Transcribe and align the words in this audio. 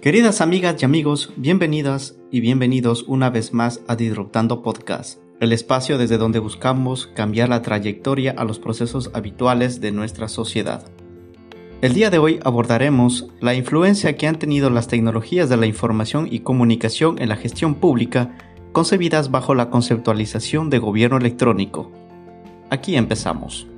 Queridas 0.00 0.40
amigas 0.40 0.76
y 0.80 0.86
amigos, 0.86 1.30
bienvenidas 1.36 2.16
y 2.30 2.40
bienvenidos 2.40 3.04
una 3.06 3.28
vez 3.28 3.52
más 3.52 3.82
a 3.86 3.96
Disruptando 3.96 4.62
Podcast, 4.62 5.20
el 5.40 5.52
espacio 5.52 5.98
desde 5.98 6.16
donde 6.16 6.38
buscamos 6.38 7.06
cambiar 7.08 7.50
la 7.50 7.60
trayectoria 7.60 8.34
a 8.34 8.44
los 8.44 8.58
procesos 8.58 9.10
habituales 9.12 9.82
de 9.82 9.92
nuestra 9.92 10.28
sociedad. 10.28 10.86
El 11.82 11.92
día 11.92 12.08
de 12.08 12.16
hoy 12.16 12.40
abordaremos 12.44 13.28
la 13.40 13.54
influencia 13.54 14.16
que 14.16 14.26
han 14.26 14.38
tenido 14.38 14.70
las 14.70 14.88
tecnologías 14.88 15.50
de 15.50 15.58
la 15.58 15.66
información 15.66 16.28
y 16.30 16.40
comunicación 16.40 17.20
en 17.20 17.28
la 17.28 17.36
gestión 17.36 17.74
pública 17.74 18.38
concebidas 18.72 19.30
bajo 19.30 19.54
la 19.54 19.68
conceptualización 19.68 20.70
de 20.70 20.78
gobierno 20.78 21.18
electrónico. 21.18 21.92
Aquí 22.70 22.96
empezamos. 22.96 23.69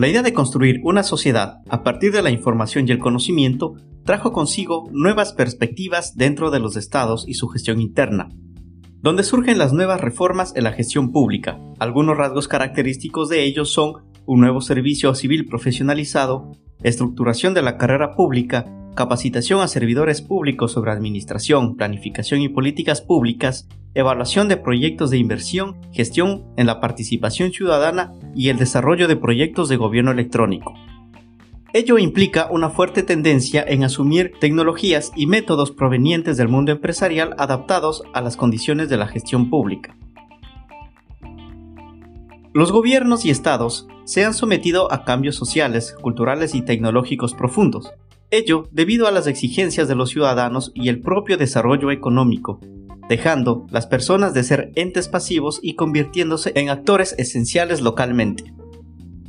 La 0.00 0.08
idea 0.08 0.22
de 0.22 0.32
construir 0.32 0.80
una 0.82 1.02
sociedad 1.02 1.60
a 1.68 1.82
partir 1.82 2.10
de 2.10 2.22
la 2.22 2.30
información 2.30 2.88
y 2.88 2.90
el 2.90 2.98
conocimiento 2.98 3.74
trajo 4.06 4.32
consigo 4.32 4.88
nuevas 4.92 5.34
perspectivas 5.34 6.16
dentro 6.16 6.50
de 6.50 6.58
los 6.58 6.76
estados 6.76 7.28
y 7.28 7.34
su 7.34 7.48
gestión 7.48 7.82
interna, 7.82 8.30
donde 9.02 9.24
surgen 9.24 9.58
las 9.58 9.74
nuevas 9.74 10.00
reformas 10.00 10.56
en 10.56 10.64
la 10.64 10.72
gestión 10.72 11.12
pública. 11.12 11.60
Algunos 11.78 12.16
rasgos 12.16 12.48
característicos 12.48 13.28
de 13.28 13.44
ellos 13.44 13.74
son 13.74 13.96
un 14.24 14.40
nuevo 14.40 14.62
servicio 14.62 15.14
civil 15.14 15.44
profesionalizado, 15.44 16.52
estructuración 16.82 17.52
de 17.52 17.60
la 17.60 17.76
carrera 17.76 18.12
pública, 18.14 18.64
capacitación 18.94 19.60
a 19.60 19.68
servidores 19.68 20.22
públicos 20.22 20.72
sobre 20.72 20.90
administración, 20.90 21.76
planificación 21.76 22.42
y 22.42 22.48
políticas 22.48 23.00
públicas, 23.00 23.68
evaluación 23.94 24.48
de 24.48 24.56
proyectos 24.56 25.10
de 25.10 25.18
inversión, 25.18 25.76
gestión 25.92 26.44
en 26.56 26.66
la 26.66 26.80
participación 26.80 27.52
ciudadana 27.52 28.12
y 28.34 28.48
el 28.48 28.58
desarrollo 28.58 29.08
de 29.08 29.16
proyectos 29.16 29.68
de 29.68 29.76
gobierno 29.76 30.10
electrónico. 30.12 30.74
Ello 31.72 31.98
implica 31.98 32.48
una 32.50 32.70
fuerte 32.70 33.04
tendencia 33.04 33.64
en 33.66 33.84
asumir 33.84 34.32
tecnologías 34.40 35.12
y 35.14 35.26
métodos 35.26 35.70
provenientes 35.70 36.36
del 36.36 36.48
mundo 36.48 36.72
empresarial 36.72 37.34
adaptados 37.38 38.02
a 38.12 38.20
las 38.20 38.36
condiciones 38.36 38.88
de 38.88 38.96
la 38.96 39.06
gestión 39.06 39.50
pública. 39.50 39.96
Los 42.52 42.72
gobiernos 42.72 43.24
y 43.24 43.30
estados 43.30 43.86
se 44.04 44.24
han 44.24 44.34
sometido 44.34 44.92
a 44.92 45.04
cambios 45.04 45.36
sociales, 45.36 45.94
culturales 46.00 46.56
y 46.56 46.62
tecnológicos 46.62 47.34
profundos, 47.34 47.92
ello 48.30 48.68
debido 48.72 49.06
a 49.06 49.10
las 49.10 49.26
exigencias 49.26 49.88
de 49.88 49.94
los 49.94 50.10
ciudadanos 50.10 50.72
y 50.74 50.88
el 50.88 51.00
propio 51.00 51.36
desarrollo 51.36 51.90
económico, 51.90 52.60
dejando 53.08 53.66
las 53.70 53.86
personas 53.86 54.34
de 54.34 54.44
ser 54.44 54.72
entes 54.76 55.08
pasivos 55.08 55.58
y 55.62 55.74
convirtiéndose 55.74 56.52
en 56.54 56.68
actores 56.68 57.14
esenciales 57.18 57.80
localmente. 57.80 58.54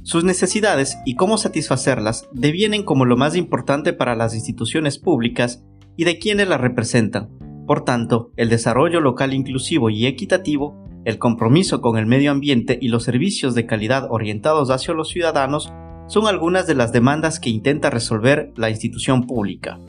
Sus 0.03 0.23
necesidades 0.23 0.97
y 1.05 1.15
cómo 1.15 1.37
satisfacerlas 1.37 2.27
devienen 2.31 2.83
como 2.83 3.05
lo 3.05 3.17
más 3.17 3.35
importante 3.35 3.93
para 3.93 4.15
las 4.15 4.33
instituciones 4.33 4.97
públicas 4.97 5.63
y 5.95 6.05
de 6.05 6.17
quienes 6.17 6.47
las 6.47 6.61
representan. 6.61 7.29
Por 7.67 7.85
tanto, 7.85 8.31
el 8.35 8.49
desarrollo 8.49 8.99
local 8.99 9.33
inclusivo 9.33 9.89
y 9.89 10.07
equitativo, 10.07 10.83
el 11.05 11.19
compromiso 11.19 11.81
con 11.81 11.97
el 11.97 12.05
medio 12.05 12.31
ambiente 12.31 12.77
y 12.81 12.87
los 12.87 13.03
servicios 13.03 13.55
de 13.55 13.65
calidad 13.65 14.07
orientados 14.09 14.69
hacia 14.71 14.93
los 14.93 15.09
ciudadanos 15.09 15.71
son 16.11 16.27
algunas 16.27 16.67
de 16.67 16.75
las 16.75 16.91
demandas 16.91 17.39
que 17.39 17.49
intenta 17.49 17.89
resolver 17.89 18.51
la 18.57 18.69
institución 18.69 19.25
pública. 19.25 19.79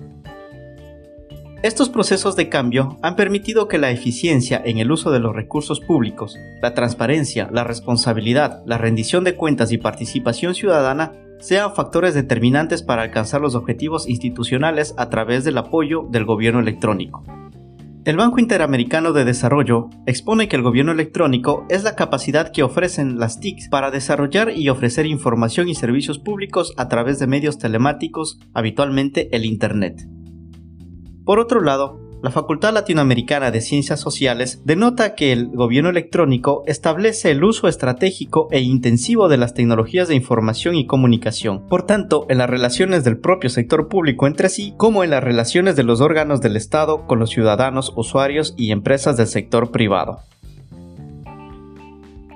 Estos 1.64 1.88
procesos 1.88 2.36
de 2.36 2.48
cambio 2.48 2.96
han 3.02 3.16
permitido 3.16 3.66
que 3.66 3.76
la 3.76 3.90
eficiencia 3.90 4.62
en 4.64 4.78
el 4.78 4.92
uso 4.92 5.10
de 5.10 5.18
los 5.18 5.34
recursos 5.34 5.80
públicos, 5.80 6.38
la 6.60 6.74
transparencia, 6.74 7.48
la 7.50 7.64
responsabilidad, 7.64 8.62
la 8.66 8.78
rendición 8.78 9.24
de 9.24 9.34
cuentas 9.34 9.72
y 9.72 9.78
participación 9.78 10.54
ciudadana 10.54 11.12
sean 11.40 11.74
factores 11.74 12.14
determinantes 12.14 12.84
para 12.84 13.02
alcanzar 13.02 13.40
los 13.40 13.56
objetivos 13.56 14.08
institucionales 14.08 14.94
a 14.98 15.10
través 15.10 15.42
del 15.42 15.58
apoyo 15.58 16.06
del 16.08 16.24
gobierno 16.24 16.60
electrónico. 16.60 17.24
El 18.04 18.16
Banco 18.16 18.40
Interamericano 18.40 19.12
de 19.12 19.24
Desarrollo 19.24 19.88
expone 20.06 20.48
que 20.48 20.56
el 20.56 20.62
gobierno 20.62 20.90
electrónico 20.90 21.64
es 21.68 21.84
la 21.84 21.94
capacidad 21.94 22.50
que 22.50 22.64
ofrecen 22.64 23.20
las 23.20 23.38
TICs 23.38 23.68
para 23.68 23.92
desarrollar 23.92 24.50
y 24.56 24.68
ofrecer 24.70 25.06
información 25.06 25.68
y 25.68 25.76
servicios 25.76 26.18
públicos 26.18 26.74
a 26.78 26.88
través 26.88 27.20
de 27.20 27.28
medios 27.28 27.58
telemáticos, 27.58 28.40
habitualmente 28.54 29.28
el 29.36 29.44
Internet. 29.44 30.04
Por 31.24 31.38
otro 31.38 31.60
lado, 31.60 32.01
la 32.22 32.30
Facultad 32.30 32.72
Latinoamericana 32.72 33.50
de 33.50 33.60
Ciencias 33.60 33.98
Sociales 33.98 34.62
denota 34.64 35.16
que 35.16 35.32
el 35.32 35.48
gobierno 35.48 35.90
electrónico 35.90 36.62
establece 36.66 37.32
el 37.32 37.42
uso 37.42 37.66
estratégico 37.66 38.46
e 38.52 38.60
intensivo 38.60 39.28
de 39.28 39.38
las 39.38 39.54
tecnologías 39.54 40.06
de 40.06 40.14
información 40.14 40.76
y 40.76 40.86
comunicación, 40.86 41.66
por 41.66 41.82
tanto, 41.82 42.26
en 42.28 42.38
las 42.38 42.48
relaciones 42.48 43.02
del 43.02 43.18
propio 43.18 43.50
sector 43.50 43.88
público 43.88 44.28
entre 44.28 44.48
sí, 44.50 44.72
como 44.76 45.02
en 45.02 45.10
las 45.10 45.24
relaciones 45.24 45.74
de 45.74 45.82
los 45.82 46.00
órganos 46.00 46.40
del 46.40 46.56
Estado 46.56 47.06
con 47.08 47.18
los 47.18 47.30
ciudadanos, 47.30 47.92
usuarios 47.96 48.54
y 48.56 48.70
empresas 48.70 49.16
del 49.16 49.26
sector 49.26 49.72
privado. 49.72 50.20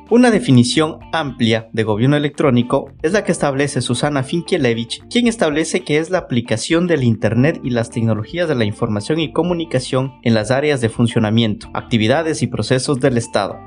Una 0.08 0.30
definición 0.30 1.00
amplia 1.12 1.68
de 1.72 1.82
gobierno 1.82 2.16
electrónico 2.16 2.92
es 3.02 3.12
la 3.12 3.24
que 3.24 3.32
establece 3.32 3.80
Susana 3.80 4.22
Finkielewicz, 4.22 5.00
quien 5.10 5.26
establece 5.26 5.80
que 5.80 5.98
es 5.98 6.10
la 6.10 6.18
aplicación 6.18 6.86
del 6.86 7.02
Internet 7.02 7.60
y 7.64 7.70
las 7.70 7.90
tecnologías 7.90 8.48
de 8.48 8.54
la 8.54 8.64
información 8.64 9.18
y 9.18 9.32
comunicación 9.32 10.12
en 10.22 10.34
las 10.34 10.52
áreas 10.52 10.80
de 10.80 10.90
funcionamiento, 10.90 11.68
actividades 11.74 12.40
y 12.42 12.46
procesos 12.46 13.00
del 13.00 13.18
Estado. 13.18 13.58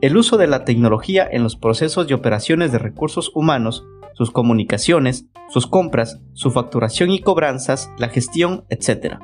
El 0.00 0.16
uso 0.16 0.38
de 0.38 0.46
la 0.46 0.64
tecnología 0.64 1.28
en 1.30 1.42
los 1.42 1.54
procesos 1.54 2.06
y 2.08 2.14
operaciones 2.14 2.72
de 2.72 2.78
recursos 2.78 3.30
humanos, 3.34 3.84
sus 4.14 4.30
comunicaciones, 4.30 5.26
sus 5.50 5.66
compras, 5.66 6.18
su 6.32 6.50
facturación 6.50 7.10
y 7.10 7.20
cobranzas, 7.20 7.90
la 7.98 8.08
gestión, 8.08 8.64
etc. 8.70 9.18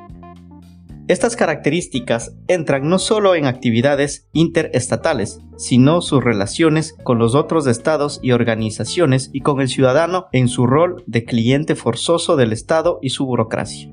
Estas 1.10 1.34
características 1.34 2.37
entran 2.47 2.88
no 2.88 3.00
solo 3.00 3.34
en 3.34 3.47
actividades 3.47 4.28
interestatales, 4.32 5.41
sino 5.56 6.03
sus 6.03 6.22
relaciones 6.22 6.97
con 7.03 7.19
los 7.19 7.34
otros 7.34 7.66
estados 7.66 8.21
y 8.22 8.31
organizaciones 8.31 9.28
y 9.32 9.41
con 9.41 9.60
el 9.60 9.66
ciudadano 9.66 10.26
en 10.31 10.47
su 10.47 10.69
rol 10.69 11.03
de 11.09 11.25
cliente 11.25 11.75
forzoso 11.75 12.37
del 12.37 12.53
Estado 12.53 13.00
y 13.03 13.10
su 13.10 13.26
burocracia. 13.26 13.93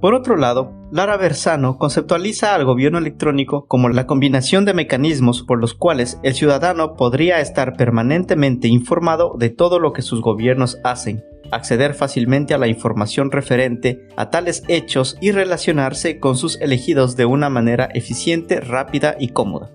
Por 0.00 0.14
otro 0.14 0.38
lado, 0.38 0.72
Lara 0.90 1.18
Bersano 1.18 1.76
conceptualiza 1.76 2.54
al 2.54 2.64
gobierno 2.64 2.96
electrónico 2.96 3.66
como 3.66 3.90
la 3.90 4.06
combinación 4.06 4.64
de 4.64 4.72
mecanismos 4.72 5.42
por 5.42 5.60
los 5.60 5.74
cuales 5.74 6.20
el 6.22 6.32
ciudadano 6.32 6.96
podría 6.96 7.38
estar 7.40 7.76
permanentemente 7.76 8.66
informado 8.66 9.34
de 9.38 9.50
todo 9.50 9.78
lo 9.78 9.92
que 9.92 10.00
sus 10.00 10.22
gobiernos 10.22 10.78
hacen, 10.84 11.22
acceder 11.52 11.94
fácilmente 11.94 12.54
a 12.54 12.58
la 12.58 12.66
información 12.66 13.30
referente 13.30 14.08
a 14.16 14.30
tales 14.30 14.64
hechos 14.68 15.16
y 15.20 15.30
relacionarse 15.30 16.18
con 16.18 16.36
sus 16.36 16.60
elegidos 16.60 17.16
de 17.16 17.26
una 17.26 17.48
manera 17.50 17.88
eficiente, 17.94 18.60
rápida 18.60 19.16
y 19.18 19.28
cómoda. 19.28 19.70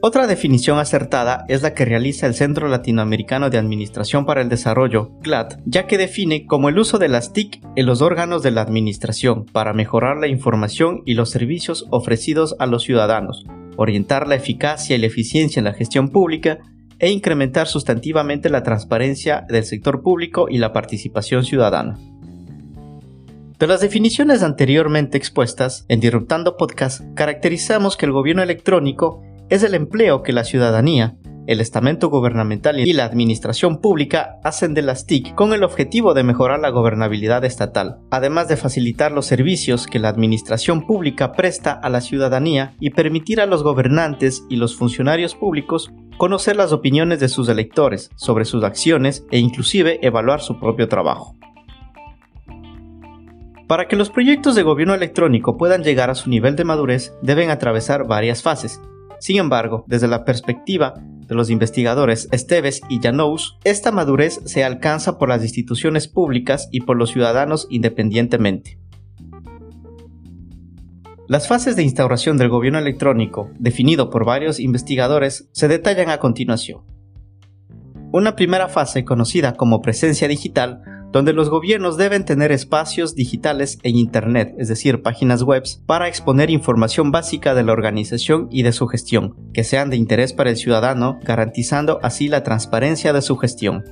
Otra 0.00 0.28
definición 0.28 0.78
acertada 0.78 1.44
es 1.48 1.62
la 1.62 1.74
que 1.74 1.84
realiza 1.84 2.28
el 2.28 2.34
Centro 2.34 2.68
Latinoamericano 2.68 3.50
de 3.50 3.58
Administración 3.58 4.26
para 4.26 4.42
el 4.42 4.48
Desarrollo, 4.48 5.10
GLAD, 5.22 5.58
ya 5.64 5.88
que 5.88 5.98
define 5.98 6.46
como 6.46 6.68
el 6.68 6.78
uso 6.78 6.98
de 6.98 7.08
las 7.08 7.32
TIC 7.32 7.60
en 7.74 7.86
los 7.86 8.00
órganos 8.00 8.44
de 8.44 8.52
la 8.52 8.60
administración 8.60 9.44
para 9.46 9.72
mejorar 9.72 10.18
la 10.18 10.28
información 10.28 11.02
y 11.04 11.14
los 11.14 11.30
servicios 11.30 11.84
ofrecidos 11.90 12.54
a 12.60 12.66
los 12.66 12.84
ciudadanos, 12.84 13.44
orientar 13.76 14.28
la 14.28 14.36
eficacia 14.36 14.94
y 14.94 15.00
la 15.00 15.06
eficiencia 15.06 15.58
en 15.58 15.64
la 15.64 15.74
gestión 15.74 16.10
pública 16.10 16.60
e 16.98 17.10
incrementar 17.10 17.66
sustantivamente 17.66 18.50
la 18.50 18.62
transparencia 18.62 19.44
del 19.48 19.64
sector 19.64 20.02
público 20.02 20.48
y 20.48 20.58
la 20.58 20.72
participación 20.72 21.44
ciudadana. 21.44 21.98
De 23.58 23.66
las 23.66 23.80
definiciones 23.80 24.42
anteriormente 24.42 25.18
expuestas, 25.18 25.84
en 25.88 25.98
Disruptando 25.98 26.56
Podcast 26.56 27.02
caracterizamos 27.14 27.96
que 27.96 28.06
el 28.06 28.12
gobierno 28.12 28.42
electrónico 28.42 29.22
es 29.48 29.64
el 29.64 29.74
empleo 29.74 30.22
que 30.22 30.32
la 30.32 30.44
ciudadanía, 30.44 31.16
el 31.48 31.60
estamento 31.60 32.10
gubernamental 32.10 32.78
y 32.78 32.92
la 32.92 33.06
administración 33.06 33.80
pública 33.80 34.38
hacen 34.44 34.74
de 34.74 34.82
las 34.82 35.06
TIC 35.06 35.34
con 35.34 35.54
el 35.54 35.64
objetivo 35.64 36.12
de 36.12 36.22
mejorar 36.22 36.60
la 36.60 36.68
gobernabilidad 36.68 37.44
estatal, 37.44 38.00
además 38.10 38.48
de 38.48 38.58
facilitar 38.58 39.12
los 39.12 39.24
servicios 39.24 39.86
que 39.86 39.98
la 39.98 40.10
administración 40.10 40.86
pública 40.86 41.32
presta 41.32 41.72
a 41.72 41.88
la 41.88 42.02
ciudadanía 42.02 42.74
y 42.80 42.90
permitir 42.90 43.40
a 43.40 43.46
los 43.46 43.62
gobernantes 43.62 44.44
y 44.50 44.56
los 44.56 44.76
funcionarios 44.76 45.34
públicos 45.34 45.90
conocer 46.18 46.56
las 46.56 46.72
opiniones 46.72 47.20
de 47.20 47.28
sus 47.28 47.48
electores 47.48 48.10
sobre 48.16 48.44
sus 48.44 48.64
acciones 48.64 49.24
e 49.30 49.38
inclusive 49.38 50.04
evaluar 50.06 50.42
su 50.42 50.58
propio 50.58 50.88
trabajo. 50.88 51.36
Para 53.68 53.86
que 53.86 53.96
los 53.96 54.10
proyectos 54.10 54.54
de 54.54 54.62
gobierno 54.62 54.94
electrónico 54.94 55.56
puedan 55.56 55.84
llegar 55.84 56.10
a 56.10 56.14
su 56.14 56.28
nivel 56.28 56.56
de 56.56 56.64
madurez, 56.64 57.14
deben 57.22 57.50
atravesar 57.50 58.06
varias 58.06 58.42
fases, 58.42 58.80
Sin 59.20 59.36
embargo, 59.36 59.84
desde 59.88 60.06
la 60.06 60.24
perspectiva 60.24 60.94
de 60.96 61.34
los 61.34 61.50
investigadores 61.50 62.28
Esteves 62.30 62.80
y 62.88 63.00
Janous, 63.00 63.58
esta 63.64 63.90
madurez 63.90 64.40
se 64.44 64.62
alcanza 64.62 65.18
por 65.18 65.28
las 65.28 65.42
instituciones 65.42 66.06
públicas 66.06 66.68
y 66.70 66.82
por 66.82 66.96
los 66.96 67.10
ciudadanos 67.10 67.66
independientemente. 67.68 68.78
Las 71.28 71.46
fases 71.46 71.76
de 71.76 71.82
instauración 71.82 72.38
del 72.38 72.48
gobierno 72.48 72.78
electrónico, 72.78 73.50
definido 73.58 74.08
por 74.08 74.24
varios 74.24 74.58
investigadores, 74.58 75.50
se 75.52 75.68
detallan 75.68 76.08
a 76.08 76.16
continuación. 76.16 76.80
Una 78.12 78.34
primera 78.34 78.68
fase, 78.68 79.04
conocida 79.04 79.52
como 79.52 79.82
presencia 79.82 80.26
digital, 80.26 80.80
donde 81.12 81.34
los 81.34 81.50
gobiernos 81.50 81.98
deben 81.98 82.24
tener 82.24 82.50
espacios 82.50 83.14
digitales 83.14 83.78
en 83.82 83.96
Internet, 83.96 84.54
es 84.56 84.68
decir, 84.68 85.02
páginas 85.02 85.42
web, 85.42 85.64
para 85.84 86.08
exponer 86.08 86.48
información 86.48 87.10
básica 87.10 87.54
de 87.54 87.62
la 87.62 87.72
organización 87.72 88.48
y 88.50 88.62
de 88.62 88.72
su 88.72 88.86
gestión, 88.86 89.36
que 89.52 89.64
sean 89.64 89.90
de 89.90 89.96
interés 89.96 90.32
para 90.32 90.48
el 90.48 90.56
ciudadano, 90.56 91.18
garantizando 91.22 91.98
así 92.02 92.28
la 92.28 92.42
transparencia 92.42 93.12
de 93.12 93.20
su 93.20 93.36
gestión. 93.36 93.84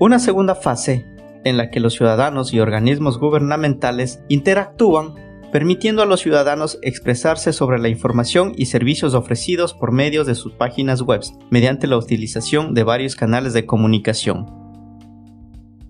Una 0.00 0.18
segunda 0.18 0.56
fase, 0.56 1.06
en 1.44 1.56
la 1.56 1.70
que 1.70 1.78
los 1.78 1.94
ciudadanos 1.94 2.52
y 2.52 2.58
organismos 2.58 3.20
gubernamentales 3.20 4.24
interactúan 4.28 5.14
permitiendo 5.54 6.02
a 6.02 6.06
los 6.06 6.18
ciudadanos 6.18 6.80
expresarse 6.82 7.52
sobre 7.52 7.78
la 7.78 7.88
información 7.88 8.54
y 8.56 8.66
servicios 8.66 9.14
ofrecidos 9.14 9.72
por 9.72 9.92
medios 9.92 10.26
de 10.26 10.34
sus 10.34 10.52
páginas 10.52 11.00
web 11.02 11.20
mediante 11.48 11.86
la 11.86 11.96
utilización 11.96 12.74
de 12.74 12.82
varios 12.82 13.14
canales 13.14 13.52
de 13.52 13.64
comunicación. 13.64 14.46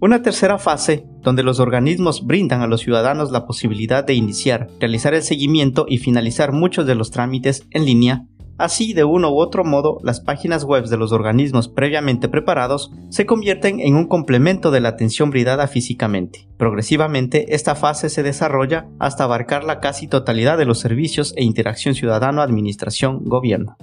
Una 0.01 0.21
tercera 0.21 0.59
fase, 0.59 1.07
donde 1.23 1.43
los 1.43 1.61
organismos 1.61 2.27
brindan 2.27 2.61
a 2.61 2.67
los 2.67 2.83
ciudadanos 2.83 3.33
la 3.33 3.47
posibilidad 3.47 4.05
de 4.05 4.13
iniciar, 4.13 4.69
realizar 4.81 5.15
el 5.15 5.23
seguimiento 5.23 5.87
y 5.89 5.97
finalizar 5.97 6.53
muchos 6.53 6.87
de 6.87 6.97
los 6.97 7.11
trámites 7.11 7.67
en 7.71 7.87
línea, 7.87 8.27
Así, 8.56 8.93
de 8.93 9.03
uno 9.03 9.33
u 9.33 9.41
otro 9.41 9.65
modo, 9.65 9.99
las 10.05 10.21
páginas 10.21 10.65
web 10.65 10.87
de 10.87 10.97
los 10.97 11.11
organismos 11.11 11.69
previamente 11.69 12.29
preparados 12.29 12.93
se 13.09 13.27
convierten 13.27 13.81
en 13.81 13.97
un 13.97 14.06
complemento 14.06 14.71
de 14.71 14.81
la 14.81 14.91
atención 14.91 15.31
brindada 15.31 15.67
físicamente. 15.67 16.47
Progresivamente, 16.56 17.55
esta 17.55 17.75
fase 17.75 18.09
se 18.09 18.23
desarrolla 18.23 18.87
hasta 19.01 19.25
abarcar 19.25 19.65
la 19.65 19.81
casi 19.81 20.06
totalidad 20.06 20.56
de 20.56 20.67
los 20.67 20.79
servicios 20.79 21.35
e 21.37 21.43
interacción 21.43 21.97
ciudadano-administración-gobierno. 21.97 23.77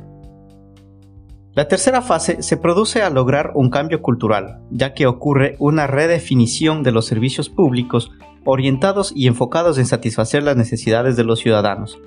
La 1.53 1.68
tercera 1.68 2.01
fase 2.01 2.41
se 2.41 2.56
produce 2.56 3.01
al 3.01 3.15
lograr 3.15 3.51
un 3.56 3.69
cambio 3.69 4.01
cultural, 4.01 4.62
ya 4.71 4.94
que 4.94 5.06
ocurre 5.06 5.57
una 5.59 5.85
redefinición 5.85 6.81
de 6.81 6.94
los 6.94 7.06
servicios 7.06 7.50
públicos 7.50 8.09
orientados 8.45 9.12
y 9.13 9.27
enfocados 9.27 9.77
en 9.77 9.85
satisfacer 9.85 10.44
las 10.44 10.56
necesidades 10.56 11.18
de 11.18 11.25
los 11.25 11.39
ciudadanos. 11.39 12.00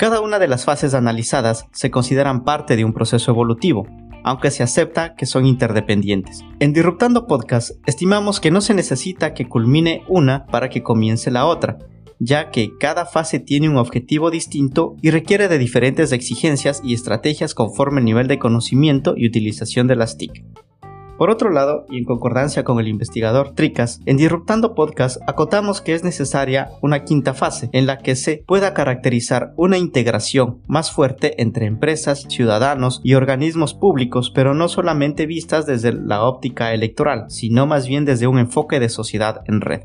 Cada 0.00 0.22
una 0.22 0.38
de 0.38 0.48
las 0.48 0.64
fases 0.64 0.94
analizadas 0.94 1.66
se 1.72 1.90
consideran 1.90 2.42
parte 2.42 2.74
de 2.74 2.86
un 2.86 2.94
proceso 2.94 3.32
evolutivo, 3.32 3.86
aunque 4.24 4.50
se 4.50 4.62
acepta 4.62 5.14
que 5.14 5.26
son 5.26 5.44
interdependientes. 5.44 6.42
En 6.58 6.72
Disruptando 6.72 7.26
Podcast 7.26 7.72
estimamos 7.84 8.40
que 8.40 8.50
no 8.50 8.62
se 8.62 8.72
necesita 8.72 9.34
que 9.34 9.46
culmine 9.46 10.02
una 10.08 10.46
para 10.46 10.70
que 10.70 10.82
comience 10.82 11.30
la 11.30 11.44
otra, 11.44 11.76
ya 12.18 12.50
que 12.50 12.78
cada 12.78 13.04
fase 13.04 13.40
tiene 13.40 13.68
un 13.68 13.76
objetivo 13.76 14.30
distinto 14.30 14.96
y 15.02 15.10
requiere 15.10 15.48
de 15.48 15.58
diferentes 15.58 16.12
exigencias 16.12 16.80
y 16.82 16.94
estrategias 16.94 17.52
conforme 17.52 17.98
el 17.98 18.06
nivel 18.06 18.26
de 18.26 18.38
conocimiento 18.38 19.12
y 19.18 19.26
utilización 19.26 19.86
de 19.86 19.96
las 19.96 20.16
TIC. 20.16 20.42
Por 21.20 21.28
otro 21.28 21.50
lado, 21.50 21.84
y 21.90 21.98
en 21.98 22.06
concordancia 22.06 22.64
con 22.64 22.80
el 22.80 22.88
investigador 22.88 23.50
Tricas, 23.50 24.00
en 24.06 24.16
Disruptando 24.16 24.74
Podcast 24.74 25.20
acotamos 25.26 25.82
que 25.82 25.92
es 25.92 26.02
necesaria 26.02 26.70
una 26.80 27.04
quinta 27.04 27.34
fase 27.34 27.68
en 27.74 27.84
la 27.84 27.98
que 27.98 28.16
se 28.16 28.42
pueda 28.46 28.72
caracterizar 28.72 29.52
una 29.58 29.76
integración 29.76 30.62
más 30.66 30.90
fuerte 30.90 31.42
entre 31.42 31.66
empresas, 31.66 32.24
ciudadanos 32.30 33.02
y 33.04 33.16
organismos 33.16 33.74
públicos, 33.74 34.32
pero 34.34 34.54
no 34.54 34.68
solamente 34.68 35.26
vistas 35.26 35.66
desde 35.66 35.92
la 35.92 36.24
óptica 36.24 36.72
electoral, 36.72 37.26
sino 37.28 37.66
más 37.66 37.86
bien 37.86 38.06
desde 38.06 38.26
un 38.26 38.38
enfoque 38.38 38.80
de 38.80 38.88
sociedad 38.88 39.42
en 39.44 39.60
red. 39.60 39.82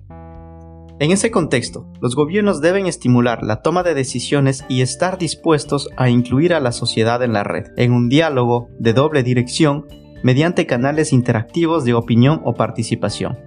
En 1.02 1.12
ese 1.12 1.32
contexto, 1.32 1.92
los 2.00 2.16
gobiernos 2.16 2.62
deben 2.62 2.86
estimular 2.86 3.44
la 3.44 3.62
toma 3.62 3.84
de 3.84 3.94
decisiones 3.94 4.64
y 4.70 4.80
estar 4.80 5.18
dispuestos 5.18 5.90
a 5.98 6.10
incluir 6.10 6.54
a 6.54 6.62
la 6.62 6.72
sociedad 6.72 7.22
en 7.24 7.34
la 7.34 7.44
red, 7.44 7.66
en 7.76 7.92
un 7.92 8.08
diálogo 8.08 8.70
de 8.80 8.94
doble 8.94 9.22
dirección 9.22 9.86
mediante 10.26 10.66
canales 10.66 11.14
interactivos 11.14 11.86
de 11.86 11.94
opinión 11.94 12.42
o 12.46 12.56
participación. 12.56 13.38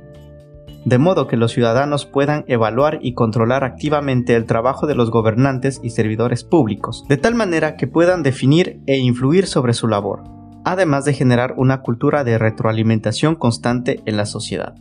De 0.85 0.97
modo 0.97 1.27
que 1.27 1.37
los 1.37 1.51
ciudadanos 1.51 2.07
puedan 2.07 2.45
evaluar 2.47 3.01
y 3.03 3.15
controlar 3.15 3.65
activamente 3.65 4.37
el 4.37 4.45
trabajo 4.45 4.87
de 4.87 4.95
los 4.95 5.11
gobernantes 5.11 5.81
y 5.83 5.91
servidores 5.91 6.45
públicos, 6.45 7.05
de 7.09 7.17
tal 7.17 7.35
manera 7.35 7.75
que 7.75 7.89
puedan 7.89 8.23
definir 8.23 8.81
e 8.87 8.97
influir 8.97 9.49
sobre 9.49 9.73
su 9.73 9.89
labor, 9.89 10.23
además 10.65 11.05
de 11.05 11.15
generar 11.15 11.55
una 11.57 11.81
cultura 11.81 12.23
de 12.23 12.39
retroalimentación 12.39 13.35
constante 13.35 14.01
en 14.07 14.17
la 14.17 14.25
sociedad. 14.25 14.77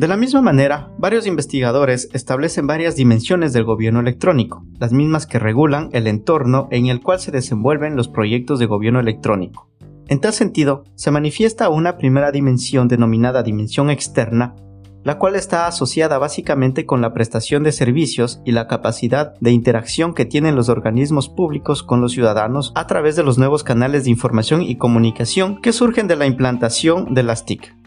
De 0.00 0.08
la 0.08 0.16
misma 0.16 0.40
manera, 0.40 0.88
varios 0.96 1.26
investigadores 1.26 2.08
establecen 2.14 2.66
varias 2.66 2.96
dimensiones 2.96 3.52
del 3.52 3.64
gobierno 3.64 4.00
electrónico, 4.00 4.64
las 4.78 4.94
mismas 4.94 5.26
que 5.26 5.38
regulan 5.38 5.90
el 5.92 6.06
entorno 6.06 6.68
en 6.70 6.86
el 6.86 7.02
cual 7.02 7.20
se 7.20 7.30
desenvuelven 7.30 7.96
los 7.96 8.08
proyectos 8.08 8.58
de 8.58 8.64
gobierno 8.64 8.98
electrónico. 8.98 9.68
En 10.08 10.18
tal 10.18 10.32
sentido, 10.32 10.84
se 10.94 11.10
manifiesta 11.10 11.68
una 11.68 11.98
primera 11.98 12.32
dimensión 12.32 12.88
denominada 12.88 13.42
dimensión 13.42 13.90
externa, 13.90 14.56
la 15.04 15.18
cual 15.18 15.36
está 15.36 15.66
asociada 15.66 16.16
básicamente 16.16 16.86
con 16.86 17.02
la 17.02 17.12
prestación 17.12 17.62
de 17.62 17.72
servicios 17.72 18.40
y 18.46 18.52
la 18.52 18.68
capacidad 18.68 19.34
de 19.40 19.50
interacción 19.50 20.14
que 20.14 20.24
tienen 20.24 20.56
los 20.56 20.70
organismos 20.70 21.28
públicos 21.28 21.82
con 21.82 22.00
los 22.00 22.12
ciudadanos 22.12 22.72
a 22.74 22.86
través 22.86 23.16
de 23.16 23.22
los 23.22 23.36
nuevos 23.36 23.64
canales 23.64 24.04
de 24.04 24.10
información 24.10 24.62
y 24.62 24.76
comunicación 24.76 25.60
que 25.60 25.74
surgen 25.74 26.08
de 26.08 26.16
la 26.16 26.24
implantación 26.24 27.12
de 27.12 27.22
las 27.22 27.44
TIC. 27.44 27.79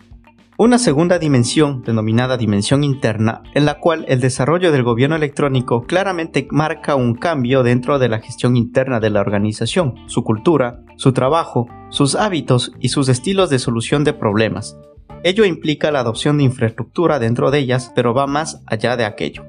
Una 0.55 0.77
segunda 0.77 1.17
dimensión, 1.17 1.81
denominada 1.81 2.37
dimensión 2.37 2.83
interna, 2.83 3.41
en 3.55 3.65
la 3.65 3.79
cual 3.79 4.05
el 4.07 4.19
desarrollo 4.19 4.71
del 4.71 4.83
gobierno 4.83 5.15
electrónico 5.15 5.81
claramente 5.81 6.47
marca 6.51 6.93
un 6.93 7.15
cambio 7.15 7.63
dentro 7.63 7.97
de 7.97 8.07
la 8.07 8.19
gestión 8.19 8.55
interna 8.55 8.99
de 8.99 9.09
la 9.09 9.21
organización, 9.21 9.95
su 10.05 10.23
cultura, 10.23 10.81
su 10.95 11.11
trabajo, 11.11 11.67
sus 11.89 12.13
hábitos 12.13 12.71
y 12.79 12.89
sus 12.89 13.09
estilos 13.09 13.49
de 13.49 13.57
solución 13.57 14.03
de 14.03 14.13
problemas. 14.13 14.77
Ello 15.23 15.43
implica 15.43 15.89
la 15.89 16.01
adopción 16.01 16.37
de 16.37 16.43
infraestructura 16.43 17.17
dentro 17.17 17.49
de 17.49 17.57
ellas, 17.57 17.91
pero 17.95 18.13
va 18.13 18.27
más 18.27 18.61
allá 18.67 18.95
de 18.95 19.05
aquello. 19.05 19.45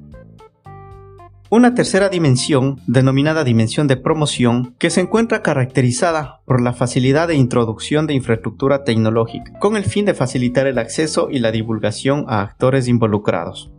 Una 1.50 1.74
tercera 1.74 2.08
dimensión, 2.08 2.80
denominada 2.86 3.44
dimensión 3.44 3.86
de 3.86 3.98
promoción, 3.98 4.74
que 4.78 4.88
se 4.88 5.02
encuentra 5.02 5.42
caracterizada 5.42 6.40
por 6.46 6.62
la 6.62 6.72
facilidad 6.72 7.28
de 7.28 7.36
introducción 7.36 8.06
de 8.06 8.14
infraestructura 8.14 8.82
tecnológica, 8.82 9.52
con 9.60 9.76
el 9.76 9.84
fin 9.84 10.06
de 10.06 10.14
facilitar 10.14 10.66
el 10.66 10.78
acceso 10.78 11.28
y 11.30 11.40
la 11.40 11.52
divulgación 11.52 12.24
a 12.28 12.40
actores 12.40 12.88
involucrados. 12.88 13.70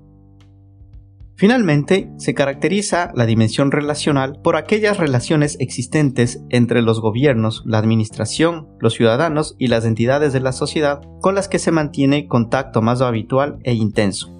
Finalmente, 1.38 2.12
se 2.18 2.34
caracteriza 2.34 3.12
la 3.13 3.25
dimensión 3.25 3.72
relacional 3.72 4.40
por 4.42 4.56
aquellas 4.56 4.98
relaciones 4.98 5.58
existentes 5.60 6.42
entre 6.50 6.82
los 6.82 7.01
gobiernos, 7.01 7.63
la 7.66 7.80
administración, 7.80 8.70
los 8.80 8.94
ciudadanos 8.94 9.56
y 9.58 9.68
las 9.68 9.86
entidades 9.86 10.32
de 10.32 10.40
la 10.40 10.54
sociedad 10.54 11.01
con 11.20 11.36
las 11.36 11.50
que 11.50 11.60
se 11.60 11.72
mantiene 11.72 12.28
contacto 12.28 12.82
más 12.82 13.01
habitual 13.01 13.58
e 13.63 13.74
intenso. 13.74 14.35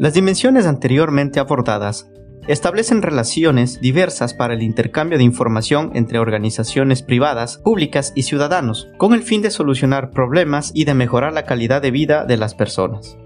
Las 0.00 0.14
dimensiones 0.14 0.64
anteriormente 0.64 1.40
abordadas 1.40 2.10
establecen 2.48 3.02
relaciones 3.02 3.82
diversas 3.82 4.32
para 4.32 4.54
el 4.54 4.62
intercambio 4.62 5.18
de 5.18 5.24
información 5.24 5.90
entre 5.92 6.18
organizaciones 6.18 7.02
privadas, 7.02 7.58
públicas 7.58 8.14
y 8.16 8.22
ciudadanos, 8.22 8.88
con 8.96 9.12
el 9.12 9.22
fin 9.22 9.42
de 9.42 9.50
solucionar 9.50 10.08
problemas 10.08 10.72
y 10.74 10.86
de 10.86 10.94
mejorar 10.94 11.34
la 11.34 11.44
calidad 11.44 11.82
de 11.82 11.90
vida 11.90 12.24
de 12.24 12.38
las 12.38 12.54
personas. 12.54 13.18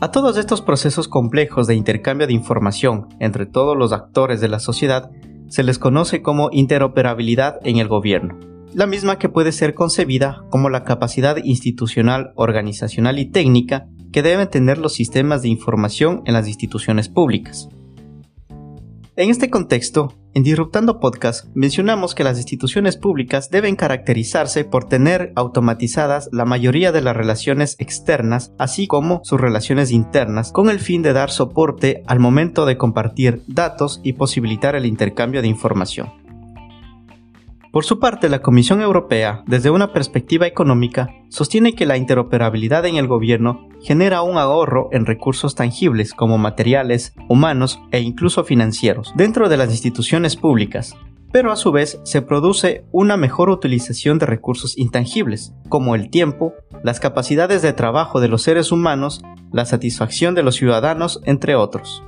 A 0.00 0.12
todos 0.12 0.36
estos 0.36 0.62
procesos 0.62 1.08
complejos 1.08 1.66
de 1.66 1.74
intercambio 1.74 2.28
de 2.28 2.32
información 2.32 3.08
entre 3.18 3.46
todos 3.46 3.76
los 3.76 3.92
actores 3.92 4.40
de 4.40 4.46
la 4.46 4.60
sociedad 4.60 5.10
se 5.48 5.64
les 5.64 5.80
conoce 5.80 6.22
como 6.22 6.50
interoperabilidad 6.52 7.58
en 7.64 7.78
el 7.78 7.88
gobierno, 7.88 8.38
la 8.72 8.86
misma 8.86 9.18
que 9.18 9.28
puede 9.28 9.50
ser 9.50 9.74
concebida 9.74 10.44
como 10.50 10.70
la 10.70 10.84
capacidad 10.84 11.36
institucional, 11.42 12.30
organizacional 12.36 13.18
y 13.18 13.28
técnica 13.28 13.88
que 14.12 14.22
deben 14.22 14.48
tener 14.48 14.78
los 14.78 14.94
sistemas 14.94 15.42
de 15.42 15.48
información 15.48 16.22
en 16.26 16.34
las 16.34 16.48
instituciones 16.48 17.08
públicas. 17.08 17.68
En 19.16 19.30
este 19.30 19.48
contexto, 19.48 20.12
en 20.34 20.42
Disruptando 20.42 21.00
Podcast 21.00 21.46
mencionamos 21.54 22.14
que 22.14 22.22
las 22.22 22.36
instituciones 22.36 22.98
públicas 22.98 23.48
deben 23.48 23.74
caracterizarse 23.74 24.66
por 24.66 24.84
tener 24.84 25.32
automatizadas 25.34 26.28
la 26.32 26.44
mayoría 26.44 26.92
de 26.92 27.00
las 27.00 27.16
relaciones 27.16 27.76
externas, 27.78 28.52
así 28.58 28.86
como 28.86 29.22
sus 29.24 29.40
relaciones 29.40 29.92
internas, 29.92 30.52
con 30.52 30.68
el 30.68 30.80
fin 30.80 31.00
de 31.00 31.14
dar 31.14 31.30
soporte 31.30 32.02
al 32.06 32.20
momento 32.20 32.66
de 32.66 32.76
compartir 32.76 33.42
datos 33.46 34.02
y 34.02 34.12
posibilitar 34.12 34.76
el 34.76 34.84
intercambio 34.84 35.40
de 35.40 35.48
información. 35.48 36.25
Por 37.76 37.84
su 37.84 37.98
parte, 37.98 38.30
la 38.30 38.40
Comisión 38.40 38.80
Europea, 38.80 39.44
desde 39.46 39.68
una 39.68 39.92
perspectiva 39.92 40.46
económica, 40.46 41.10
sostiene 41.28 41.74
que 41.74 41.84
la 41.84 41.98
interoperabilidad 41.98 42.86
en 42.86 42.96
el 42.96 43.06
gobierno 43.06 43.68
genera 43.82 44.22
un 44.22 44.38
ahorro 44.38 44.88
en 44.92 45.04
recursos 45.04 45.54
tangibles 45.54 46.14
como 46.14 46.38
materiales, 46.38 47.12
humanos 47.28 47.78
e 47.92 48.00
incluso 48.00 48.44
financieros 48.44 49.12
dentro 49.14 49.50
de 49.50 49.58
las 49.58 49.70
instituciones 49.72 50.36
públicas, 50.36 50.96
pero 51.32 51.52
a 51.52 51.56
su 51.56 51.70
vez 51.70 52.00
se 52.04 52.22
produce 52.22 52.86
una 52.92 53.18
mejor 53.18 53.50
utilización 53.50 54.18
de 54.18 54.24
recursos 54.24 54.78
intangibles, 54.78 55.52
como 55.68 55.94
el 55.94 56.08
tiempo, 56.08 56.54
las 56.82 56.98
capacidades 56.98 57.60
de 57.60 57.74
trabajo 57.74 58.20
de 58.20 58.28
los 58.28 58.40
seres 58.40 58.72
humanos, 58.72 59.20
la 59.52 59.66
satisfacción 59.66 60.34
de 60.34 60.42
los 60.42 60.54
ciudadanos, 60.54 61.20
entre 61.24 61.56
otros. 61.56 62.02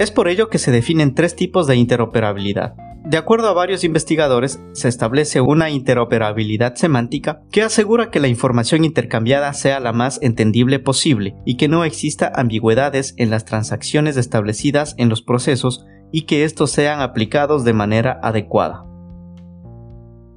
Es 0.00 0.10
por 0.10 0.28
ello 0.28 0.48
que 0.48 0.56
se 0.56 0.70
definen 0.70 1.14
tres 1.14 1.36
tipos 1.36 1.66
de 1.66 1.76
interoperabilidad. 1.76 2.72
De 3.04 3.18
acuerdo 3.18 3.48
a 3.48 3.52
varios 3.52 3.84
investigadores, 3.84 4.58
se 4.72 4.88
establece 4.88 5.42
una 5.42 5.68
interoperabilidad 5.68 6.74
semántica 6.76 7.42
que 7.52 7.60
asegura 7.60 8.10
que 8.10 8.18
la 8.18 8.28
información 8.28 8.86
intercambiada 8.86 9.52
sea 9.52 9.78
la 9.78 9.92
más 9.92 10.18
entendible 10.22 10.78
posible 10.78 11.34
y 11.44 11.58
que 11.58 11.68
no 11.68 11.84
exista 11.84 12.32
ambigüedades 12.34 13.12
en 13.18 13.28
las 13.28 13.44
transacciones 13.44 14.16
establecidas 14.16 14.94
en 14.96 15.10
los 15.10 15.20
procesos 15.20 15.84
y 16.10 16.22
que 16.22 16.44
estos 16.44 16.70
sean 16.70 17.02
aplicados 17.02 17.64
de 17.64 17.74
manera 17.74 18.18
adecuada. 18.22 18.89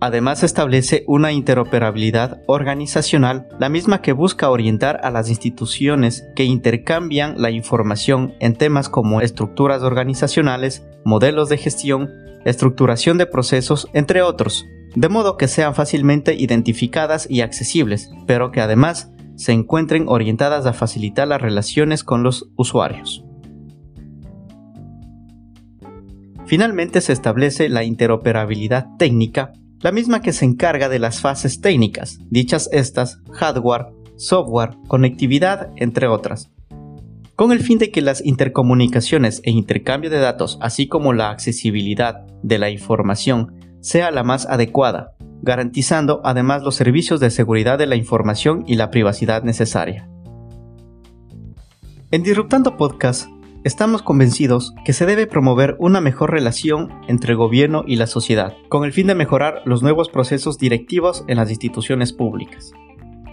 Además 0.04 0.44
establece 0.44 1.06
una 1.08 1.32
interoperabilidad 1.32 2.42
organizacional, 2.46 3.48
la 3.58 3.70
misma 3.70 4.02
que 4.02 4.12
busca 4.12 4.50
orientar 4.50 5.00
a 5.02 5.12
las 5.12 5.30
instituciones 5.30 6.28
que 6.36 6.44
intercambian 6.44 7.36
la 7.42 7.52
información 7.52 8.34
en 8.42 8.58
temas 8.58 8.90
como 8.90 9.22
estructuras 9.22 9.82
organizacionales, 9.82 10.86
modelos 11.06 11.48
de 11.48 11.58
gestión, 11.58 12.10
estructuración 12.44 13.18
de 13.18 13.28
procesos, 13.28 13.88
entre 13.94 14.22
otros, 14.24 14.66
de 14.94 15.08
modo 15.08 15.38
que 15.38 15.48
sean 15.48 15.74
fácilmente 15.74 16.36
identificadas 16.36 17.26
y 17.30 17.40
accesibles, 17.40 18.12
pero 18.28 18.52
que 18.52 18.60
además 18.60 19.10
se 19.38 19.54
encuentren 19.54 20.10
orientadas 20.10 20.66
a 20.66 20.74
facilitar 20.74 21.30
las 21.30 21.42
relaciones 21.42 22.04
con 22.04 22.24
los 22.24 22.50
usuarios. 22.58 23.24
Finalmente 26.46 27.00
se 27.00 27.14
establece 27.14 27.70
la 27.70 27.86
interoperabilidad 27.86 28.98
técnica, 29.00 29.54
la 29.84 29.92
misma 29.92 30.22
que 30.22 30.32
se 30.32 30.46
encarga 30.46 30.88
de 30.88 30.98
las 30.98 31.20
fases 31.20 31.60
técnicas, 31.60 32.18
dichas 32.30 32.70
estas 32.72 33.20
hardware, 33.34 33.88
software, 34.16 34.78
conectividad, 34.88 35.72
entre 35.76 36.08
otras, 36.08 36.50
con 37.36 37.52
el 37.52 37.60
fin 37.60 37.80
de 37.80 37.92
que 37.92 38.02
las 38.02 38.26
intercomunicaciones 38.26 39.42
e 39.44 39.52
intercambio 39.52 40.10
de 40.10 40.20
datos, 40.20 40.58
así 40.62 40.88
como 40.88 41.12
la 41.12 41.32
accesibilidad 41.32 42.26
de 42.44 42.60
la 42.60 42.70
información, 42.70 43.60
sea 43.82 44.10
la 44.12 44.24
más 44.24 44.46
adecuada, 44.46 45.16
garantizando 45.42 46.22
además 46.24 46.64
los 46.64 46.76
servicios 46.76 47.20
de 47.20 47.30
seguridad 47.30 47.78
de 47.78 47.88
la 47.88 47.98
información 47.98 48.64
y 48.66 48.76
la 48.76 48.90
privacidad 48.90 49.44
necesaria. 49.44 50.08
En 52.12 52.24
Disruptando 52.24 52.78
Podcast, 52.78 53.28
estamos 53.64 54.02
convencidos 54.02 54.74
que 54.84 54.94
se 54.94 55.06
debe 55.06 55.26
promover 55.26 55.76
una 55.80 56.02
mejor 56.02 56.32
relación 56.32 56.90
entre 57.08 57.34
gobierno 57.34 57.84
y 57.88 57.96
la 57.96 58.08
sociedad, 58.08 58.56
con 58.70 58.84
el 58.84 58.92
fin 58.92 59.08
de 59.08 59.16
mejorar 59.16 59.62
los 59.66 59.82
nuevos 59.82 60.10
procesos 60.10 60.58
directivos 60.58 61.24
en 61.28 61.38
las 61.38 61.50
instituciones 61.50 62.12
públicas. 62.14 62.74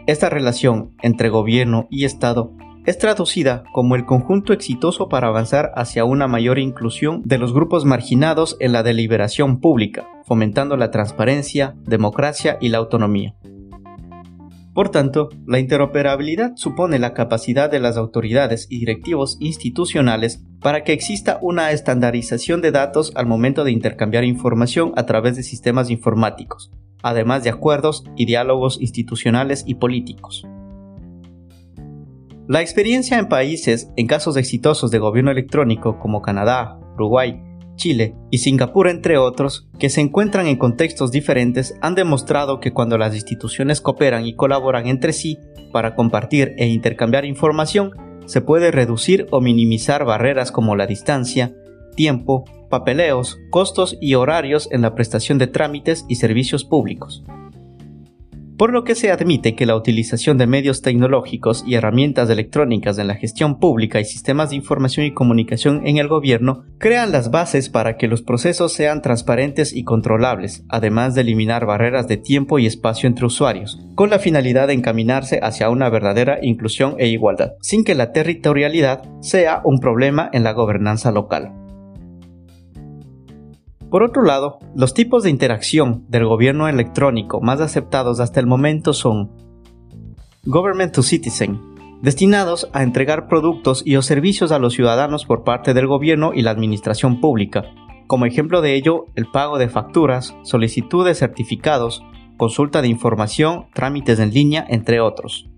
Esta 0.07 0.29
relación 0.31 0.95
entre 1.03 1.29
gobierno 1.29 1.87
y 1.91 2.05
Estado 2.05 2.53
es 2.87 2.99
traducida 2.99 3.65
como 3.73 3.95
el 3.95 4.07
conjunto 4.07 4.53
exitoso 4.53 5.09
para 5.09 5.29
avanzar 5.29 5.73
hacia 5.75 6.05
una 6.05 6.27
mayor 6.27 6.59
inclusión 6.59 7.23
de 7.25 7.39
los 7.39 7.53
grupos 7.53 7.85
marginados 7.85 8.57
en 8.61 8.73
la 8.73 8.83
deliberación 8.83 9.61
pública, 9.61 10.09
fomentando 10.25 10.77
la 10.77 10.91
transparencia, 10.91 11.75
democracia 11.85 12.57
y 12.61 12.71
la 12.71 12.79
autonomía. 12.79 13.35
Por 14.81 14.89
tanto, 14.89 15.29
la 15.47 15.59
interoperabilidad 15.59 16.53
supone 16.57 16.99
la 16.99 17.13
capacidad 17.13 17.71
de 17.71 17.81
las 17.81 17.99
autoridades 17.99 18.67
y 18.71 18.79
directivos 18.79 19.37
institucionales 19.39 20.43
para 20.59 20.85
que 20.85 20.95
exista 20.95 21.39
una 21.43 21.73
estandarización 21.73 22.63
de 22.63 22.71
datos 22.71 23.13
al 23.15 23.27
momento 23.27 23.63
de 23.63 23.73
intercambiar 23.73 24.25
información 24.25 24.95
a 24.97 25.05
través 25.05 25.37
de 25.37 25.43
sistemas 25.43 25.91
informáticos, 25.91 26.73
además 27.03 27.45
de 27.45 27.51
acuerdos 27.51 28.05
y 28.17 28.25
diálogos 28.25 28.81
institucionales 28.81 29.65
y 29.67 29.75
políticos. 29.75 30.47
La 32.49 32.63
experiencia 32.63 33.19
en 33.19 33.29
países 33.29 33.91
en 33.99 34.07
casos 34.07 34.39
exitosos 34.39 34.91
de 34.91 34.99
gobierno 34.99 35.31
electrónico 35.31 35.99
como 35.99 36.23
Canadá, 36.23 36.81
Uruguay, 36.95 37.39
Chile 37.81 38.15
y 38.31 38.39
Singapur, 38.39 38.89
entre 38.89 39.19
otros, 39.19 39.69
que 39.79 39.89
se 39.89 40.01
encuentran 40.01 40.47
en 40.47 40.57
contextos 40.57 41.11
diferentes, 41.11 41.75
han 41.81 41.95
demostrado 41.95 42.61
que 42.61 42.73
cuando 42.73 42.99
las 42.99 43.15
instituciones 43.15 43.81
cooperan 43.81 44.27
y 44.27 44.35
colaboran 44.35 44.87
entre 44.87 45.13
sí 45.13 45.39
para 45.73 45.95
compartir 45.97 46.55
e 46.59 46.69
intercambiar 46.69 47.25
información, 47.25 47.93
se 48.27 48.43
puede 48.43 48.71
reducir 48.71 49.27
o 49.31 49.41
minimizar 49.41 50.05
barreras 50.05 50.53
como 50.53 50.77
la 50.77 50.87
distancia, 50.87 51.53
tiempo, 51.97 52.45
papeleos, 52.69 53.39
costos 53.51 53.97
y 54.01 54.15
horarios 54.15 54.69
en 54.71 54.83
la 54.83 54.95
prestación 54.95 55.39
de 55.39 55.49
trámites 55.49 56.05
y 56.09 56.17
servicios 56.17 56.65
públicos 56.65 57.25
por 58.61 58.75
lo 58.75 58.85
que 58.85 58.95
se 58.95 59.11
admite 59.11 59.55
que 59.55 59.65
la 59.65 59.75
utilización 59.75 60.37
de 60.37 60.47
medios 60.47 60.83
tecnológicos 60.83 61.65
y 61.67 61.77
herramientas 61.77 62.29
electrónicas 62.29 62.99
en 62.99 63.07
la 63.07 63.15
gestión 63.15 63.59
pública 63.59 64.01
y 64.01 64.05
sistemas 64.05 64.51
de 64.51 64.57
información 64.57 65.07
y 65.07 65.15
comunicación 65.15 65.87
en 65.87 65.97
el 65.97 66.09
gobierno 66.09 66.67
crean 66.77 67.11
las 67.11 67.31
bases 67.31 67.71
para 67.71 67.97
que 67.97 68.07
los 68.07 68.21
procesos 68.21 68.75
sean 68.75 69.01
transparentes 69.01 69.73
y 69.73 69.85
controlables, 69.85 70.63
además 70.69 71.15
de 71.15 71.23
eliminar 71.23 71.65
barreras 71.65 72.07
de 72.07 72.19
tiempo 72.19 72.59
y 72.59 72.67
espacio 72.67 73.07
entre 73.07 73.25
usuarios, 73.25 73.81
con 73.95 74.11
la 74.11 74.19
finalidad 74.19 74.67
de 74.67 74.75
encaminarse 74.75 75.41
hacia 75.43 75.71
una 75.71 75.89
verdadera 75.89 76.39
inclusión 76.43 76.97
e 76.99 77.09
igualdad, 77.09 77.53
sin 77.63 77.83
que 77.83 77.95
la 77.95 78.13
territorialidad 78.13 79.05
sea 79.23 79.63
un 79.65 79.81
problema 79.81 80.29
en 80.35 80.45
la 80.45 80.53
gobernanza 80.53 81.11
local. 81.13 81.60
Por 83.91 84.05
otro 84.05 84.23
lado, 84.23 84.61
los 84.77 84.95
tipos 84.95 85.25
de 85.25 85.31
interacción 85.31 86.05
del 86.09 86.25
gobierno 86.25 86.69
electrónico 86.69 87.41
más 87.41 87.61
aceptados 87.61 88.21
hasta 88.21 88.39
el 88.39 88.47
momento 88.47 88.93
son 88.93 89.33
Government 90.45 90.95
to 90.95 91.03
Citizen, 91.03 91.61
destinados 92.01 92.71
a 92.73 92.85
entregar 92.85 93.27
productos 93.27 93.83
y 93.85 93.97
o 93.97 94.03
servicios 94.03 94.53
a 94.53 94.61
los 94.61 94.75
ciudadanos 94.75 95.25
por 95.25 95.43
parte 95.43 95.75
del 95.75 95.89
gobierno 95.89 96.31
y 96.33 96.43
la 96.43 96.53
administración 96.53 97.21
pública. 97.21 97.65
Como 98.07 98.27
ejemplo 98.27 98.63
de 98.63 98.77
ello, 98.77 99.07
el 99.17 99.27
pago 99.27 99.59
de 99.59 99.69
facturas, 99.69 100.37
solicitud 100.45 101.05
de 101.05 101.15
certificados, 101.15 102.05
consulta 102.37 102.83
de 102.83 102.89
información, 102.89 103.67
trámites 103.75 104.21
en 104.21 104.33
línea, 104.33 104.65
entre 104.69 105.01
otros. 105.01 105.51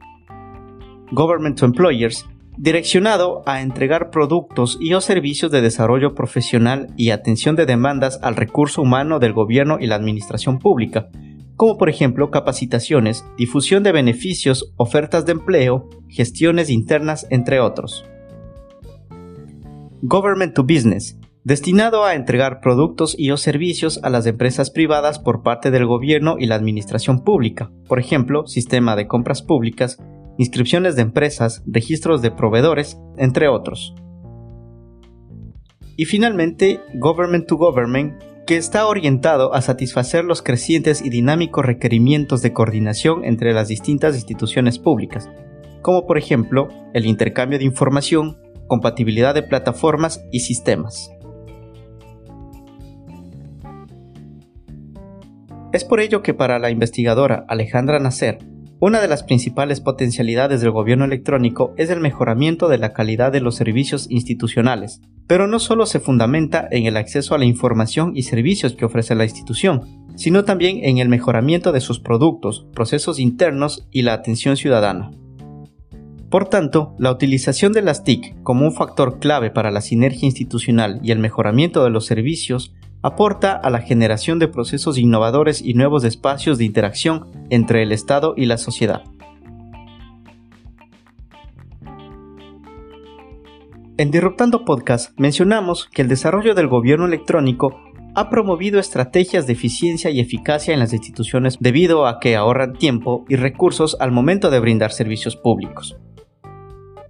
Government 1.10 1.58
to 1.58 1.66
Employers, 1.66 2.26
direccionado 2.56 3.42
a 3.46 3.60
entregar 3.60 4.10
productos 4.10 4.76
y 4.80 4.94
o 4.94 5.00
servicios 5.00 5.50
de 5.50 5.62
desarrollo 5.62 6.14
profesional 6.14 6.88
y 6.96 7.10
atención 7.10 7.56
de 7.56 7.66
demandas 7.66 8.18
al 8.22 8.36
recurso 8.36 8.82
humano 8.82 9.18
del 9.18 9.32
gobierno 9.32 9.78
y 9.80 9.86
la 9.86 9.96
administración 9.96 10.58
pública, 10.58 11.08
como 11.56 11.78
por 11.78 11.88
ejemplo 11.88 12.30
capacitaciones, 12.30 13.24
difusión 13.38 13.82
de 13.82 13.92
beneficios, 13.92 14.72
ofertas 14.76 15.26
de 15.26 15.32
empleo, 15.32 15.88
gestiones 16.08 16.70
internas, 16.70 17.26
entre 17.30 17.60
otros. 17.60 18.04
Government 20.02 20.54
to 20.54 20.64
Business, 20.64 21.18
destinado 21.44 22.04
a 22.04 22.14
entregar 22.14 22.60
productos 22.60 23.14
y 23.18 23.30
o 23.30 23.36
servicios 23.36 24.00
a 24.02 24.10
las 24.10 24.26
empresas 24.26 24.70
privadas 24.70 25.18
por 25.18 25.42
parte 25.42 25.70
del 25.70 25.86
gobierno 25.86 26.36
y 26.38 26.46
la 26.46 26.56
administración 26.56 27.22
pública, 27.24 27.70
por 27.88 27.98
ejemplo, 27.98 28.46
sistema 28.46 28.96
de 28.96 29.06
compras 29.06 29.42
públicas, 29.42 29.98
inscripciones 30.38 30.96
de 30.96 31.02
empresas, 31.02 31.62
registros 31.66 32.22
de 32.22 32.30
proveedores, 32.30 32.98
entre 33.16 33.48
otros. 33.48 33.94
Y 35.96 36.06
finalmente, 36.06 36.80
Government 36.94 37.46
to 37.46 37.56
Government, 37.56 38.22
que 38.46 38.56
está 38.56 38.86
orientado 38.86 39.54
a 39.54 39.62
satisfacer 39.62 40.24
los 40.24 40.42
crecientes 40.42 41.02
y 41.04 41.10
dinámicos 41.10 41.64
requerimientos 41.64 42.42
de 42.42 42.52
coordinación 42.52 43.24
entre 43.24 43.52
las 43.52 43.68
distintas 43.68 44.14
instituciones 44.14 44.78
públicas, 44.78 45.28
como 45.80 46.06
por 46.06 46.18
ejemplo 46.18 46.68
el 46.92 47.06
intercambio 47.06 47.58
de 47.58 47.64
información, 47.64 48.38
compatibilidad 48.66 49.34
de 49.34 49.42
plataformas 49.42 50.24
y 50.32 50.40
sistemas. 50.40 51.10
Es 55.72 55.84
por 55.84 56.00
ello 56.00 56.22
que 56.22 56.34
para 56.34 56.58
la 56.58 56.70
investigadora 56.70 57.46
Alejandra 57.48 57.98
Nacer, 57.98 58.38
una 58.84 59.00
de 59.00 59.06
las 59.06 59.22
principales 59.22 59.80
potencialidades 59.80 60.60
del 60.60 60.72
gobierno 60.72 61.04
electrónico 61.04 61.72
es 61.76 61.88
el 61.90 62.00
mejoramiento 62.00 62.66
de 62.66 62.78
la 62.78 62.92
calidad 62.92 63.30
de 63.30 63.40
los 63.40 63.54
servicios 63.54 64.08
institucionales, 64.10 65.00
pero 65.28 65.46
no 65.46 65.60
solo 65.60 65.86
se 65.86 66.00
fundamenta 66.00 66.66
en 66.68 66.86
el 66.86 66.96
acceso 66.96 67.36
a 67.36 67.38
la 67.38 67.44
información 67.44 68.10
y 68.16 68.24
servicios 68.24 68.74
que 68.74 68.84
ofrece 68.84 69.14
la 69.14 69.22
institución, 69.22 69.82
sino 70.16 70.44
también 70.44 70.80
en 70.82 70.98
el 70.98 71.08
mejoramiento 71.08 71.70
de 71.70 71.80
sus 71.80 72.00
productos, 72.00 72.66
procesos 72.74 73.20
internos 73.20 73.86
y 73.92 74.02
la 74.02 74.14
atención 74.14 74.56
ciudadana. 74.56 75.12
Por 76.28 76.48
tanto, 76.48 76.96
la 76.98 77.12
utilización 77.12 77.70
de 77.72 77.82
las 77.82 78.02
TIC 78.02 78.42
como 78.42 78.64
un 78.64 78.72
factor 78.72 79.20
clave 79.20 79.52
para 79.52 79.70
la 79.70 79.80
sinergia 79.80 80.26
institucional 80.26 80.98
y 81.04 81.12
el 81.12 81.20
mejoramiento 81.20 81.84
de 81.84 81.90
los 81.90 82.06
servicios 82.06 82.74
aporta 83.02 83.52
a 83.52 83.68
la 83.70 83.80
generación 83.80 84.38
de 84.38 84.48
procesos 84.48 84.96
innovadores 84.96 85.60
y 85.60 85.74
nuevos 85.74 86.04
espacios 86.04 86.58
de 86.58 86.64
interacción 86.64 87.26
entre 87.50 87.82
el 87.82 87.92
Estado 87.92 88.34
y 88.36 88.46
la 88.46 88.58
sociedad. 88.58 89.02
En 93.98 94.10
Disruptando 94.10 94.64
Podcast 94.64 95.18
mencionamos 95.18 95.88
que 95.92 96.02
el 96.02 96.08
desarrollo 96.08 96.54
del 96.54 96.68
gobierno 96.68 97.06
electrónico 97.06 97.78
ha 98.14 98.30
promovido 98.30 98.78
estrategias 98.78 99.46
de 99.46 99.54
eficiencia 99.54 100.10
y 100.10 100.20
eficacia 100.20 100.74
en 100.74 100.80
las 100.80 100.92
instituciones 100.92 101.58
debido 101.60 102.06
a 102.06 102.18
que 102.20 102.36
ahorran 102.36 102.74
tiempo 102.74 103.24
y 103.28 103.36
recursos 103.36 103.96
al 104.00 104.12
momento 104.12 104.50
de 104.50 104.60
brindar 104.60 104.92
servicios 104.92 105.36
públicos. 105.36 105.96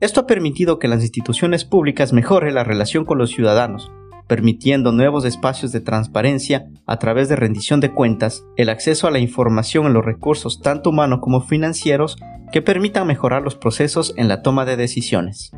Esto 0.00 0.20
ha 0.20 0.26
permitido 0.26 0.78
que 0.78 0.88
las 0.88 1.02
instituciones 1.02 1.64
públicas 1.64 2.12
mejoren 2.12 2.54
la 2.54 2.64
relación 2.64 3.04
con 3.04 3.18
los 3.18 3.30
ciudadanos, 3.30 3.92
permitiendo 4.32 4.92
nuevos 4.92 5.26
espacios 5.26 5.72
de 5.72 5.82
transparencia 5.82 6.64
a 6.86 6.98
través 6.98 7.28
de 7.28 7.36
rendición 7.36 7.80
de 7.80 7.92
cuentas, 7.92 8.46
el 8.56 8.70
acceso 8.70 9.06
a 9.06 9.10
la 9.10 9.18
información 9.18 9.84
en 9.84 9.92
los 9.92 10.06
recursos 10.06 10.62
tanto 10.62 10.88
humanos 10.88 11.18
como 11.20 11.42
financieros 11.42 12.16
que 12.50 12.62
permitan 12.62 13.06
mejorar 13.06 13.42
los 13.42 13.56
procesos 13.56 14.14
en 14.16 14.28
la 14.28 14.40
toma 14.40 14.64
de 14.64 14.78
decisiones. 14.78 15.52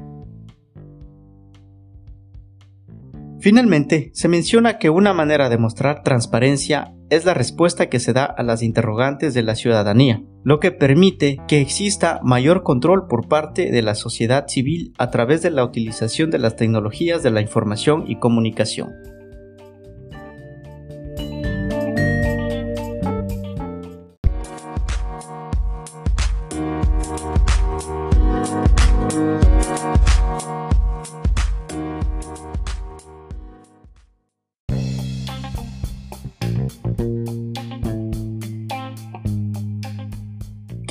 Finalmente, 3.45 4.11
se 4.15 4.27
menciona 4.27 4.79
que 4.79 4.89
una 4.89 5.13
manera 5.13 5.51
de 5.51 5.59
mostrar 5.59 6.03
transparencia 6.03 6.95
es 7.11 7.27
la 7.27 7.35
respuesta 7.35 7.91
que 7.91 8.01
se 8.01 8.15
da 8.15 8.25
a 8.25 8.43
las 8.43 8.63
interrogantes 8.63 9.35
de 9.35 9.43
la 9.43 9.55
ciudadanía, 9.55 10.23
lo 10.45 10.61
que 10.61 10.71
permite 10.71 11.37
que 11.47 11.61
exista 11.61 12.21
mayor 12.23 12.63
control 12.63 13.07
por 13.07 13.29
parte 13.29 13.71
de 13.71 13.83
la 13.83 13.97
sociedad 13.97 14.49
civil 14.49 14.95
a 14.97 15.11
través 15.11 15.43
de 15.43 15.51
la 15.51 15.63
utilización 15.63 16.31
de 16.31 16.39
las 16.39 16.57
tecnologías 16.57 17.23
de 17.23 17.33
la 17.33 17.43
información 17.43 18.07
y 18.09 18.17
comunicación. 18.17 18.95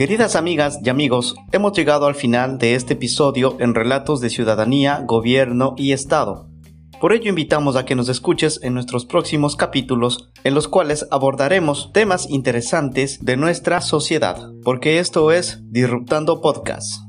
Queridas 0.04 0.36
amigas 0.36 0.80
y 0.84 0.90
amigos, 0.90 1.34
hemos 1.54 1.72
llegado 1.72 2.08
al 2.08 2.16
final 2.16 2.58
de 2.58 2.76
este 2.76 2.96
episodio 2.96 3.56
en 3.62 3.74
Relatos 3.74 4.20
de 4.20 4.30
Ciudadanía, 4.30 5.02
Gobierno 5.08 5.76
y 5.78 5.94
Estado. 5.94 6.50
Por 7.00 7.14
ello 7.14 7.30
invitamos 7.30 7.78
a 7.78 7.86
que 7.86 7.96
nos 7.96 8.10
escuches 8.10 8.60
en 8.64 8.74
nuestros 8.74 9.06
próximos 9.06 9.56
capítulos 9.56 10.30
en 10.44 10.56
los 10.56 10.68
cuales 10.68 11.08
abordaremos 11.10 11.94
temas 11.94 12.30
interesantes 12.30 13.24
de 13.24 13.38
nuestra 13.38 13.80
sociedad, 13.80 14.52
porque 14.66 15.00
esto 15.00 15.32
es 15.32 15.62
Disruptando 15.72 16.42
Podcast. 16.42 17.02